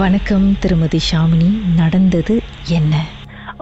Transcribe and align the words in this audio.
வணக்கம் 0.00 0.46
திருமதி 0.60 0.98
ஷாமினி. 1.08 1.48
நடந்தது 1.76 2.34
என்ன? 2.68 2.94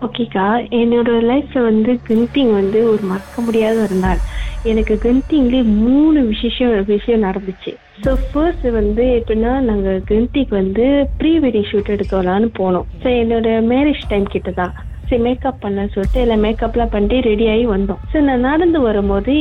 ஓகேக்கா 0.05 0.47
என்னோட 0.79 1.09
லைஃப்ல 1.31 1.63
வந்து 1.63 1.93
கென்டிங் 2.09 2.53
வந்து 2.53 2.79
ஒரு 2.91 3.03
மறக்க 3.03 3.43
முடியாத 3.43 3.77
ஒரு 3.81 3.95
நாள். 3.95 4.21
எனக்கு 4.63 4.95
கென்டிங்ல 5.05 5.59
மூணு 5.65 6.23
விசேஷம் 6.27 6.73
விஷயம் 6.85 7.23
நடந்துச்சு. 7.23 7.73
ஸோ 8.05 8.13
ஃபர்ஸ்ட் 8.31 8.67
வந்து 8.71 9.05
எப்படின்னா 9.19 9.53
நாங்கள் 9.61 10.01
கென்டிக்கு 10.11 10.55
வந்து 10.55 10.87
ப்ரீ 11.19 11.33
வெட்டிங் 11.39 11.69
ஷூட் 11.71 11.93
எடுக்கலான்னு 11.97 12.51
போனோம். 12.59 12.89
ஸோ 13.03 13.11
என்னோட 13.23 13.49
மேரேஜ் 13.73 14.03
டைம் 14.09 14.27
கிட்ட 14.37 14.51
தான் 14.51 14.75
சரி 15.09 15.23
மேக்கப் 15.27 15.63
பண்ண 15.65 15.87
சொல்லிட்டு 15.95 16.21
எல்லாம் 16.25 16.43
மேக்கப்லாம் 16.45 16.93
பண்ணிட்டு 16.95 17.19
ரெடி 17.29 17.47
ஆகி 17.53 17.65
வந்தோம். 17.75 18.01
ஸோ 18.13 18.21
நான் 18.29 18.47
நடந்து 18.51 18.81
வரும்போது 18.89 19.35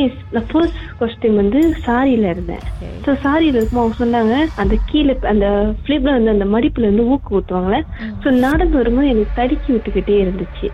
ஃபர்ஸ்ட் 0.51 0.79
காஸ்டியூம் 0.99 1.39
வந்து 1.41 1.61
சாரியில 1.85 2.31
இருந்தேன். 2.33 2.63
ஸோ 3.05 3.13
சாரியில 3.25 3.57
இருக்கும்போது 3.59 3.83
அவங்க 3.83 3.99
சொன்னாங்க 4.03 4.35
அந்த 4.63 4.75
கீழே 4.91 5.15
அந்த 5.33 5.47
ஃபிளிப்ல 5.81 6.15
வந்து 6.17 6.35
அந்த 6.35 6.47
மடிப்புல 6.55 6.87
இருந்து 6.87 7.09
ஊக்கு 7.13 7.35
ஊத்துவாங்களே. 7.39 7.81
ஸோ 8.23 8.29
நடந்து 8.47 8.77
வரும்போது 8.81 9.11
எனக்கு 9.13 9.37
தடுக்கி 9.41 9.71
விட்டுக்கிட்டே 9.73 10.17
இருந்துச்சு. 10.25 10.69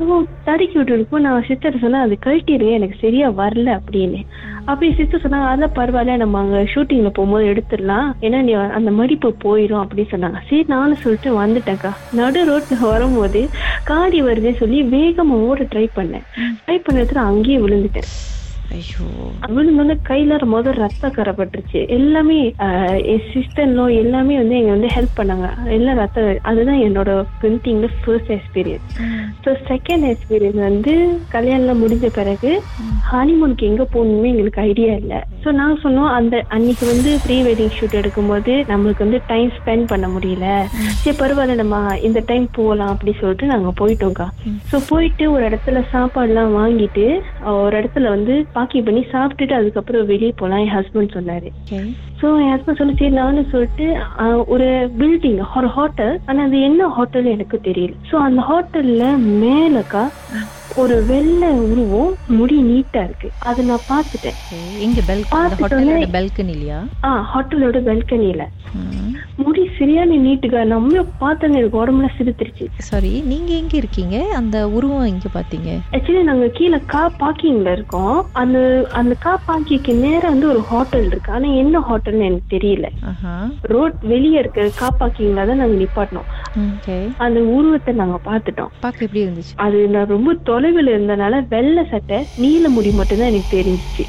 ஸோ 0.00 0.24
தடுக்கி 0.44 0.78
விட்டுருக்கும் 0.78 1.24
நான் 1.24 1.46
சிஸ்டர் 1.48 1.80
சொன்னேன் 1.80 2.00
அது 2.00 2.16
கழட்டிடுங்க 2.26 2.70
எனக்கு 2.70 2.96
சரியா 3.00 3.28
வரல 3.40 3.78
அப்படின்னு. 3.78 4.20
அப்படி 4.64 4.94
சிஸ்டர் 4.94 5.22
சொன்னாங்க 5.24 5.48
அதான் 5.52 5.74
பரவாயில்ல 5.78 6.16
நம்ம 6.16 6.38
அங்க 6.38 6.58
ஷூட்டிங்ல 6.74 7.08
போகும்போது 7.08 7.44
எடுத்துடலாம். 7.52 8.08
ஏன்னா 8.20 8.42
நீ 8.42 8.52
அந்த 8.52 8.90
மடிப்பு 8.90 9.34
போயிடும் 9.44 9.82
அப்படின்னு 9.82 10.12
சொன்னாங்க. 10.14 10.40
சரி 10.48 10.64
நானும் 10.68 11.02
சொல்லிட்டு 11.04 11.42
வந்துட்டேன்க்கா. 11.42 11.92
நடு 12.12 12.42
ரோட்ல 12.50 12.80
வரும்போது 12.80 13.48
காடி 13.84 14.22
வருதுன்னு 14.22 14.56
சொல்லி 14.56 14.82
வேகமா 14.96 15.38
ஓட 15.50 15.62
ட்ரை 15.74 15.86
பண்ணேன். 15.94 16.26
ட்ரை 16.66 16.78
பண்ண 16.78 17.26
அங்கேயே 17.30 17.58
விழுந்துட்டேன். 17.58 18.10
ஐயோ. 18.76 19.04
விழுந்தோடனே 19.54 19.94
கையில 20.08 20.38
முதல் 20.54 20.78
ரத்த 20.82 21.08
கரைப்பட்டுருச்சு. 21.16 21.80
எல்லாமே 21.96 22.36
சிஸ்டர்லோ 23.32 23.84
எல்லாமே 24.02 24.34
வந்து 24.40 24.54
எங்க 24.58 24.72
வந்து 24.76 24.90
ஹெல்ப் 24.96 25.16
பண்ணாங்க. 25.20 25.46
எல்லாம் 25.76 25.98
ரத்த 26.02 26.24
அதுதான் 26.50 26.80
என்னோட 26.86 27.10
பிரிண்டிங்ல 27.40 27.88
first 28.02 28.32
experience 28.36 28.92
so 29.44 29.52
second 29.70 30.06
experience 30.12 30.60
வந்து 30.68 30.94
கல்யாணம் 31.36 31.82
முடிஞ்ச 31.84 32.08
பிறகு 32.18 32.52
ஹனிமூனுக்கு 33.10 33.68
எங்க 33.70 33.84
போகணுமே 33.94 34.30
எங்களுக்கு 34.32 34.62
ஐடியா 34.70 34.92
இல்லை. 35.02 35.20
ஸோ 35.44 35.48
நாங்கள் 35.60 35.82
சொன்னோம் 35.84 36.10
அந்த 36.18 36.36
அன்னைக்கு 36.56 36.86
வந்து 36.92 37.10
ப்ரீ 37.24 37.38
வெட்டிங் 37.48 37.74
ஷூட் 37.78 37.98
எடுக்கும்போது 38.02 38.54
நம்மளுக்கு 38.72 39.06
வந்து 39.06 39.20
டைம் 39.32 39.50
ஸ்பெண்ட் 39.58 39.86
பண்ண 39.94 40.08
முடியல. 40.14 40.46
சரி 41.02 41.16
பரவாயில்ல 41.22 41.58
நம்ம 41.62 41.76
இந்த 42.08 42.22
டைம் 42.30 42.46
போகலாம் 42.60 42.92
அப்படி 42.94 43.14
சொல்லிட்டு 43.20 43.52
நாங்கள் 43.54 43.78
போயிட்டோம்க்கா. 43.82 44.28
ஸோ 44.70 44.78
போயிட்டு 44.90 45.26
ஒரு 45.34 45.42
இடத்துல 45.50 45.84
சாப்பாடுலாம் 45.94 46.56
வாங்கிட்டு 46.60 47.06
ஒரு 47.64 47.74
இடத்துல 47.80 48.08
வந்து 48.16 48.34
பாக்கி 48.60 48.82
பண்ணி 48.82 49.00
சாப்பிட்டுட்டு 49.12 49.52
அதுக்கப்புறம் 49.52 50.06
வெளியே 50.06 50.32
போகலாம் 50.36 50.64
என் 50.64 50.74
ஹஸ்பண்ட் 50.74 51.16
சொன்னாரு. 51.16 51.48
ஸோ 52.20 52.26
என் 52.40 52.52
ஹஸ்பண்ட் 52.52 52.76
சொல்லி 52.76 52.94
சரி 52.96 53.10
நானும் 53.10 53.48
சொல்லிட்டு 53.48 53.86
ஒரு 54.46 54.66
பில்டிங் 54.98 55.42
ஒரு 55.56 55.68
ஹோட்டல் 55.68 56.20
ஆனால் 56.26 56.46
அது 56.46 56.60
என்ன 56.60 56.88
ஹோட்டல் 56.88 57.24
எனக்கு 57.24 57.60
தெரியல. 57.62 57.92
ஸோ 58.10 58.14
அந்த 58.18 58.40
ஹோட்டல்ல 58.50 59.04
மேலக்கா 59.42 60.02
ஒரு 60.76 61.04
வெள்ளை 61.04 61.48
உருவம் 61.48 62.14
முடி 62.28 62.56
நீட்டா 62.62 63.04
இருக்கு. 63.04 63.30
அதை 63.42 63.64
நான் 63.64 63.86
பார்த்துட்டேன். 63.88 64.36
எங்க 64.78 65.00
பெல் 65.06 65.22
அந்த 65.30 65.36
பார்த்துட்டோன்னே- 65.36 66.02
ஹோட்டலோட 67.32 67.78
பெல்கனியில 67.88 68.42
முடி 69.42 69.62
சரியான 69.78 70.16
நீட்டுக்கா? 70.24 70.62
நம்ம 70.72 70.88
பார்த்தோன்னு 71.22 71.58
எனக்கு 71.60 71.80
உடம்புல 71.82 72.08
சிரித்துருச்சு 72.16 72.66
சாரி 72.88 73.12
நீங்க 73.30 73.50
எங்க 73.60 73.74
இருக்கீங்க? 73.76 74.16
அந்த 74.40 74.56
உருவம் 74.76 75.08
எங்க 75.10 75.28
பாத்தீங்க 75.34 75.70
ஆக்சுவலி 75.96 76.22
நாங்க 76.30 76.46
கீழே 76.58 76.78
கா 76.92 77.02
பார்க்கிங்ல 77.22 77.70
இருக்கோம். 77.76 78.18
அந்த 78.34 78.58
அந்த 79.00 79.14
கா 79.24 79.32
பார்க்கிங்க்கு 79.48 79.94
நேரா 80.04 80.26
வந்து 80.34 80.48
ஒரு 80.52 80.62
ஹோட்டல் 80.70 81.06
இருக்கு. 81.10 81.32
ஆனா 81.32 81.48
என்ன 81.62 81.78
ஹோட்டல்னு 81.88 82.28
எனக்கு 82.30 82.54
தெரியல. 82.56 82.86
ரோட் 83.72 83.96
வெளியே 84.12 84.38
இருக்க 84.42 84.66
கா 84.80 84.88
பார்க்கிங்ல 85.00 85.46
தான் 85.46 85.60
நாங்க 85.62 85.76
நிப்பாட்டினோம் 85.82 86.28
அந்த 87.18 87.38
உருவத்தை 87.54 87.92
நாங்க 87.94 88.18
பார்த்துட்டோம். 88.28 88.72
பார்க்க 88.80 89.06
எப்படி 89.06 89.24
இருந்துச்சு? 89.24 89.54
அது 89.64 89.78
நான் 89.94 90.12
ரொம்ப 90.14 90.30
தொலைவில் 90.48 90.92
இருந்தனால 90.94 91.34
வெள்ளை 91.48 91.84
சட்டை 91.92 92.18
நீல 92.44 92.68
முடி 92.68 92.92
மட்டும்தான் 92.92 93.30
எனக்கு 93.32 93.56
தெரிஞ்சிச்சு. 93.56 94.04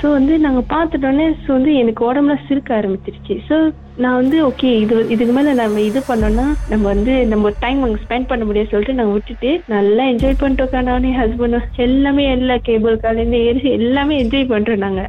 ஸோ 0.00 0.06
வந்து 0.10 0.34
நாங்க 0.46 0.62
பார்த்துட்டோன்னே 0.74 1.28
ஸோ 1.44 1.50
வந்து 1.52 1.72
எனக்கு 1.82 2.02
உடம்புல 2.10 2.36
சிரிக்க 2.48 2.70
ஆரம்பிச்சிருச்சு. 2.80 3.36
ஸோ 3.48 3.56
நான் 4.00 4.14
வந்து 4.14 4.36
ஓகே 4.46 4.68
இது 4.76 4.94
இதுக்கு 5.08 5.32
மேல 5.32 5.52
நம்ம 5.54 5.80
இது 5.80 6.00
பண்ணோம்னா 6.00 6.44
நம்ம 6.68 6.84
வந்து 6.84 7.26
நம்ம 7.26 7.50
டைம் 7.58 7.82
அங்கே 7.82 8.00
ஸ்பெண்ட் 8.02 8.26
பண்ண 8.26 8.44
முடியாது 8.44 8.68
சொல்லிட்டு 8.68 8.94
நாங்கள் 8.94 9.12
விட்டுட்டு 9.12 9.50
நல்லா 9.68 10.04
என்ஜாய் 10.04 10.38
பண்ணிட்டோக்கா 10.40 10.82
நானே 10.82 11.10
ஹஸ்பண்டும் 11.16 11.66
எல்லாமே 11.78 12.24
எல்லா 12.30 12.56
கேபிள் 12.60 12.96
காலேருந்து 12.96 13.38
ஏறி 13.44 13.70
எல்லாமே 13.70 14.16
என்ஜாய் 14.22 14.50
பண்றோம் 14.50 14.76
நாங்க. 14.76 15.02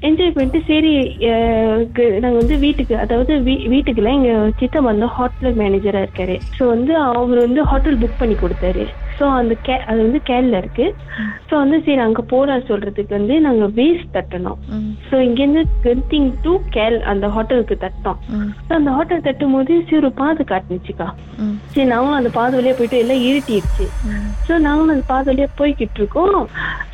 என்ஜாய் 0.00 0.30
பண்ணிட்டு 0.30 0.62
சரி 0.66 0.92
அஹ், 1.28 1.82
கு- 1.92 2.20
நாங்க 2.20 2.36
வந்து 2.38 2.58
வீட்டுக்கு 2.58 2.96
அதாவது 2.98 3.34
வீ- 3.40 3.68
வீட்டுக்குள்ள 3.68 4.12
எங்க 4.12 4.32
சித்தம் 4.58 4.84
வந்து 4.84 5.06
ஹோட்டல் 5.12 5.56
மேனேஜரா 5.56 6.02
இருக்காரு. 6.02 6.36
ஸோ 6.58 6.66
வந்து 6.66 6.96
அவர் 7.12 7.38
வந்து 7.38 7.62
ஹோட்டல் 7.64 7.98
புக் 7.98 8.18
பண்ணி 8.18 8.34
கொடுத்தாரு. 8.34 8.84
ஸோ 9.22 9.26
அந்த 9.40 9.54
கே 9.66 9.74
அது 9.90 9.98
வந்து 10.04 10.20
கேல்ல 10.28 10.60
இருக்கு. 10.62 10.86
ஸோ 11.48 11.52
வந்து 11.62 11.76
சரி 11.86 12.00
அங்க 12.04 12.22
போலாம் 12.30 12.64
சொல்றதுக்கு 12.70 13.12
வந்து 13.18 13.34
நாங்க 13.44 13.66
வேஸ்ட் 13.76 14.08
தட்டணும். 14.16 14.58
ஸோ 15.08 15.14
இங்கேருந்து 15.26 15.62
கென்டிங் 15.84 16.30
டு 16.44 16.52
கேல் 16.76 16.96
அந்த 17.12 17.26
ஹோட்டலுக்கு 17.34 17.76
தட்டோம். 17.84 18.18
ஸோ 18.66 18.72
அந்த 18.78 18.90
ஹோட்டல் 18.96 19.24
தட்டும் 19.26 19.54
போது 19.56 19.74
சரி 19.88 19.98
ஒரு 20.02 20.10
பாதை 20.22 20.44
காட்டுனுச்சுக்கா 20.52 21.08
சரி 21.74 21.86
நாங்களும் 21.92 22.18
அந்த 22.20 22.32
பாதை 22.38 22.52
வழியா 22.58 22.74
போயிட்டு 22.78 23.02
எல்லாம் 23.04 23.22
இருட்டிடுச்சு. 23.28 23.86
ஸோ 24.48 24.52
நாங்களும் 24.66 24.94
அந்த 24.96 25.06
பாதை 25.12 25.26
வழியா 25.30 25.48
போய்கிட்டு 25.60 26.00
இருக்கோம். 26.02 26.40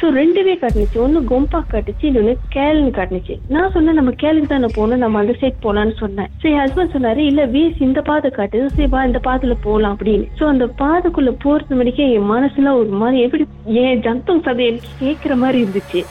ஸோ 0.01 0.07
ரெண்டுவே 0.19 0.53
காட்டுனுச்சு. 0.61 0.99
ஒன்று 1.05 1.21
கொம்பா 1.31 1.61
காட்டுச்சு 1.73 2.05
இன்னொன்று 2.09 2.35
கேல்னு 2.57 2.91
காட்டுனுச்சு. 2.99 3.35
நான் 3.55 3.73
சொன்னேன் 3.77 3.99
நம்ம 3.99 4.13
கேலுக்கு 4.23 4.51
தானே 4.53 4.69
போகணும் 4.77 5.03
நம்ம 5.05 5.19
அந்த 5.23 5.35
சைட் 5.41 5.63
போகலான்னு 5.65 5.95
சொன்னேன். 6.03 6.29
ஸோ 6.41 6.45
என் 6.51 6.63
ஹஸ்பண்ட் 6.63 6.95
சொன்னாரு 6.97 7.23
இல்லை 7.31 7.45
வேஸ் 7.55 7.81
இந்த 7.87 8.03
பாதை 8.11 8.31
காட்டுது 8.39 8.67
சரி 8.77 8.89
வா 8.95 9.01
இந்த 9.09 9.21
பாதையில 9.27 9.57
போகலாம் 9.67 9.95
அப்படின்னு. 9.97 10.29
ஸோ 10.41 10.47
அந்த 10.53 10.67
பாதைக்குள்ள 10.83 11.33
போறது 11.45 11.81
வரைக்கும் 11.81 12.13
என் 12.19 12.31
மனசுல 12.35 12.75
ஒரு 12.81 12.93
மாதிரி 13.03 13.25
எப்படி 13.27 13.47
என் 13.83 14.03
ஜந்தம் 14.07 14.45
சதை 14.47 14.65
எனக்கு 14.71 14.93
கேட்குற 15.03 15.37
மாதிரி 15.43 15.59
இருந்துச்சு. 15.65 16.03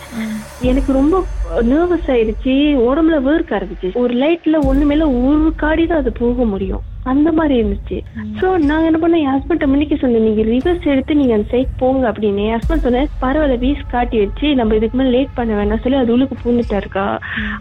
எனக்கு 0.71 0.91
ரொம்ப 0.99 1.23
நர்வஸ் 1.71 2.11
ஆயிடுச்சு 2.15 2.53
உடம்புல 2.89 3.19
வேர்க்க 3.29 3.57
ஆரம்பிச்சு. 3.59 3.89
ஒரு 4.03 4.13
லைட்ல 4.23 4.59
ஒண்ணுமேல 4.71 5.09
ஒரு 5.23 5.49
காடி 5.63 5.85
தான் 5.87 6.03
அது 6.03 6.13
போக 6.23 6.45
முடியும். 6.53 6.83
அந்த 7.11 7.29
மாதிரி 7.37 7.55
இருந்துச்சு. 7.59 7.97
சோ 8.39 8.47
நாங்க 8.69 8.85
என்ன 8.89 8.99
பண்ணோம்? 9.03 9.23
என் 9.25 9.33
ஹஸ்பண்ட் 9.35 9.65
மணிக்கு 9.73 9.95
சொன்னேன் 10.01 10.25
நீங்க 10.27 10.43
ரிவர்ஸ் 10.51 10.87
எடுத்து 10.93 11.19
நீங்க 11.19 11.33
அந்த 11.37 11.47
சைட் 11.53 11.73
போங்க 11.81 12.03
அப்படின்னு. 12.11 12.45
என் 12.47 12.55
ஹஸ்பண்ட் 12.57 12.85
சொன்னேன் 12.87 13.09
பரவாயில்ல 13.23 13.57
வீஸ் 13.63 13.83
காட்டி 13.93 14.17
வச்சு 14.23 14.47
நம்ம 14.59 14.75
இதுக்கு 14.79 14.97
மேல 14.99 15.13
லேட் 15.15 15.35
பண்ண 15.37 15.53
வேணாம் 15.59 15.81
சொல்லி 15.83 15.99
அது 16.01 16.13
உள்ளுக்கு 16.15 16.37
பூந்துட்டா 16.43 16.79
இருக்கா? 16.83 17.05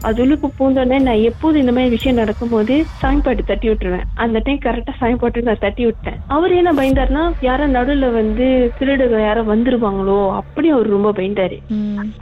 அது 0.08 0.20
உள்ளுக்கு 0.24 0.50
பூந்தோடனே 0.58 0.98
நான் 1.08 1.24
எப்போது 1.30 1.56
இந்த 1.62 1.74
மாதிரி 1.76 1.94
விஷயம் 1.96 2.20
நடக்கும்போது 2.22 2.76
சாயம்பாட்டு 3.02 3.48
தட்டி 3.50 3.68
விட்டுருவேன். 3.70 4.06
அந்த 4.24 4.42
டைம் 4.46 4.62
கரெக்டா 4.66 4.94
சாயம்பாட்டு 5.02 5.46
நான் 5.50 5.62
தட்டி 5.66 5.84
விட்டேன் 5.88 6.18
அவர் 6.36 6.58
என்ன 6.60 6.72
பயந்தாருன்னா 6.80 7.24
யாரோ 7.48 7.66
நடுவுல 7.76 8.10
வந்து 8.20 8.46
திருடுக 8.80 9.22
யாரோ 9.26 9.44
வந்துருவாங்களோ? 9.52 10.18
அப்படி 10.40 10.68
அவர் 10.76 10.94
ரொம்ப 10.96 11.12
பயந்தாரு. 11.20 11.58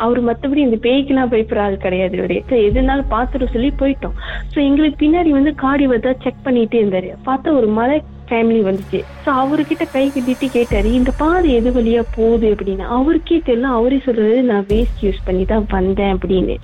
அவர் 0.05 0.21
மத்தபடி 0.29 0.63
இந்த 0.67 0.81
பேய்க்கெல்லாம் 0.89 1.33
பயப்படுற 1.35 1.65
ஆள் 1.67 1.83
கிடையாது 1.85 2.17
இவரு. 2.21 2.39
எதுனாலும் 2.69 3.13
பாத்துட்டு 3.15 3.53
சொல்லி 3.55 3.73
போயிட்டோம். 3.83 4.17
சோ 4.53 4.59
எங்களுக்கு 4.69 4.99
பின்னாடி 5.05 5.31
வந்து 5.39 5.55
காடி 5.65 5.87
வந்தா 5.95 6.13
செக் 6.25 6.45
பண்ணிட்டே 6.47 6.81
இருந்தாரு. 6.83 7.11
பார்த்தா 7.29 7.57
ஒரு 7.61 7.71
மலை 7.79 7.97
ஃபேமிலி 8.29 8.61
வந்துச்சு. 8.67 8.99
சோ 9.25 9.31
அவர்கிட்ட 9.41 9.85
கை 9.95 10.03
கட்டிட்டு 10.13 10.47
கேட்டாரு 10.55 10.89
இந்த 10.99 11.11
பாதை 11.19 11.49
எது 11.57 11.71
வழியா 11.77 12.03
போகுது? 12.15 12.47
அப்படின்னு. 12.55 12.85
அவருக்கே 12.97 13.37
தெரியல 13.49 13.73
அவரே 13.79 13.99
சொல்றது 14.07 14.37
நான் 14.51 14.65
வேஸ்ட் 14.71 15.03
யூஸ் 15.07 15.21
பண்ணி 15.27 15.45
தான் 15.51 15.67
வந்தேன் 15.75 16.15
அப்படின்னு. 16.17 16.55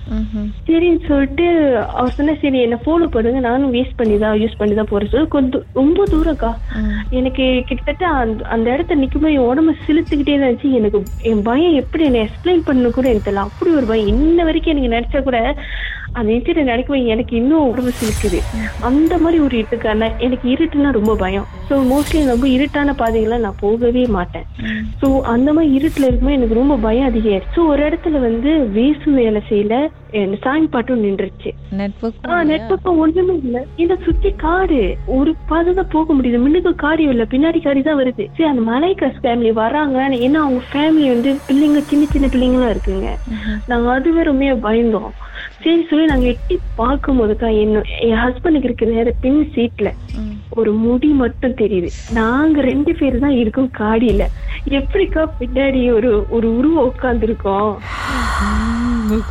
சரின்னு 0.67 1.01
சொல்லிட்டு 1.09 1.47
அவர் 1.97 2.15
சொன்ன 2.17 2.35
சரி 2.43 2.61
என்ன 2.67 2.79
ஃபாலோ 2.85 3.09
பண்ணுங்க 3.15 3.41
நானும் 3.47 3.73
வேஸ்ட் 3.75 3.99
பண்ணி 3.99 4.17
தான் 4.23 4.39
யூஸ் 4.43 4.57
பண்ணி 4.61 4.75
தான் 4.79 4.91
போறேன். 4.93 5.11
சொல்லி 5.13 5.29
கொஞ்சம் 5.37 5.67
ரொம்ப 5.79 6.07
தூரம்க்கா 6.13 6.51
எனக்கு 7.19 7.45
கிட்டத்தட்ட 7.69 8.07
அந்த 8.23 8.49
அந்த 8.55 8.67
இடத்த 8.75 8.99
நிக்கும்போது 9.03 9.35
என் 9.37 9.49
உடம்பு 9.51 9.75
சிலுத்துக்கிட்டே 9.85 10.37
தான் 10.37 10.49
இருந்துச்சு. 10.49 10.73
எனக்கு 10.79 11.01
என் 11.31 11.45
பயம் 11.49 11.79
எப்படி 11.83 12.05
என்ன 12.09 12.23
எக்ஸ்பிளைன் 12.27 12.67
பண்ண 12.69 12.91
கூட 12.97 13.07
எனக்கு 13.11 13.29
தெரியல. 13.29 13.47
அப்படி 13.49 13.71
ஒரு 13.81 13.89
பயம். 13.93 14.11
இன்ன 14.15 14.43
வரைக்கும் 14.49 14.75
எனக்கு 14.75 14.93
நினைச்சா 14.95 15.21
கூட 15.29 15.39
அந்த 16.19 16.29
இன்சிடென்ட் 16.35 16.71
நடக்கும்போது 16.71 17.11
எனக்கு 17.13 17.33
இன்னும் 17.41 17.67
உடம்பு 17.71 17.91
சிலுக்குது. 17.99 18.39
அந்த 18.89 19.13
மாதிரி 19.23 19.37
ஒரு 19.45 19.55
இருட்டுக்கா 19.59 19.93
நான் 20.01 20.19
எனக்கு 20.25 20.47
இருட்டுனா 20.53 20.89
ரொம்ப 20.99 21.13
பயம். 21.23 21.47
ஸோ 21.69 21.75
மோஸ்ட்லி 21.91 22.21
ரொம்ப 22.33 22.47
இருட்டான 22.55 22.95
பாதைகள்லாம் 23.01 23.45
நான் 23.45 23.61
போகவே 23.63 24.03
மாட்டேன். 24.17 24.45
ஸோ 25.01 25.07
அந்த 25.33 25.49
மாதிரி 25.55 25.71
இருட்டுல 25.79 26.07
இருக்கும்போது 26.07 26.37
எனக்கு 26.39 26.59
ரொம்ப 26.61 26.77
பயம் 26.87 27.09
அதிகமாயிருச்சு 27.09 27.55
ஸோ 27.57 27.63
ஒரு 27.73 27.83
இடத்துல 27.87 28.19
வந்து 28.27 28.51
வேசு 28.77 29.09
வேலை 29.19 29.41
செய்யல 29.49 29.77
சாங் 30.43 30.65
பாட்டும் 30.71 31.03
நின்றுச்சு. 31.05 31.49
நெட்வொர்க் 31.79 32.25
ஆ 32.31 32.37
நெட்வொர்க் 32.49 32.89
ஒண்ணுமே 33.03 33.35
இல்ல. 33.43 33.57
இந்த 33.83 33.93
சுத்தி 34.05 34.29
காடு 34.43 34.79
ஒரு 35.17 35.31
பாதை 35.51 35.71
தான் 35.77 35.91
போக 35.93 36.13
முடியுது. 36.13 36.41
முன்னுக்கு 36.45 36.71
காடி 36.85 37.03
இல்ல 37.13 37.25
பின்னாடி 37.33 37.59
காடி 37.67 37.81
தான் 37.87 37.99
வருது. 38.01 38.23
சரி 38.35 38.49
அந்த 38.51 38.63
மலைக்காஸ் 38.71 39.21
ஃபேமிலி 39.23 39.51
வராங்க. 39.63 39.97
ஏன்னா 40.27 40.39
அவங்க 40.45 40.61
ஃபேமிலி 40.71 41.07
வந்து 41.15 41.31
பிள்ளைங்க 41.47 41.81
சின்ன 41.91 42.09
சின்ன 42.15 42.27
பிள்ளைங்களாம் 42.33 42.73
இருக்குங்க. 42.75 43.09
நாங்க 43.71 43.89
அதுவே 43.97 44.23
ரொம்ப 44.31 44.55
பயந்தோம். 44.67 45.11
சரி 45.63 45.81
சொல்லி 45.89 46.05
நாங்க 46.05 46.27
எட்டி 46.27 46.55
பார்க்கும் 46.75 47.19
போதுக்கா 47.19 47.49
என்ன 47.63 47.81
என் 48.05 48.21
ஹஸ்பண்டுக்கு 48.21 48.67
இருக்கிற 48.69 48.91
நேரம் 48.91 49.19
பின் 49.21 49.41
சீட்ல 49.55 49.89
ஒரு 50.59 50.71
முடி 50.83 51.09
மட்டும் 51.19 51.57
தெரியுது. 51.59 51.89
நாங்க 52.11 52.61
ரெண்டு 52.61 52.91
பேர் 52.95 53.19
தான் 53.19 53.35
இருக்கோம் 53.41 53.69
காடியில. 53.77 54.23
எப்படிக்கா 54.79 55.21
பின்னாடி 55.39 55.81
ஒரு 55.93 56.09
ஒரு 56.29 56.47
உருவம் 56.57 56.87
உட்கார்ந்து 56.89 57.25
இருக்கோம் 57.25 57.71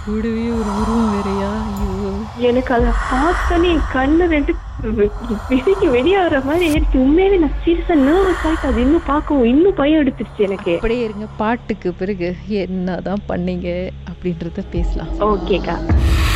கூடவே 0.01 0.47
ஒரு 0.59 0.71
உருவம் 0.81 1.11
வேறையா? 1.15 1.51
எனக்கு 2.49 2.73
அதை 2.75 2.91
பார்த்தோன்னே 3.11 3.73
கண்ணு 3.95 4.27
ரெண்டு 4.29 4.53
விதிக்கு 5.51 5.87
வெளியாகிற 5.97 6.39
மாதிரி 6.45 6.65
ஆயிடுச்சு. 6.71 6.99
உண்மையாவே 7.05 7.39
நான் 7.45 7.57
சீரியஸா 7.65 7.97
நர்வஸ் 8.07 8.45
ஆயிட்டு 8.49 8.69
அது 8.71 8.81
இன்னும் 8.81 9.07
பார்க்கவும் 9.07 9.49
இன்னும் 9.53 9.79
பயம் 9.81 10.01
எடுத்துருச்சு 10.03 10.47
எனக்கு. 10.49 10.75
அப்படியே 10.75 11.03
இருங்க 11.09 11.27
பாட்டுக்கு 11.43 11.93
பிறகு 11.93 12.29
என்னதான் 12.65 13.23
பண்ணீங்க 13.29 13.69
அப்படின்றத 14.11 14.65
பேசலாம். 14.77 15.13
ஓகேக்கா 15.31 15.77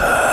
Uh... 0.00 0.29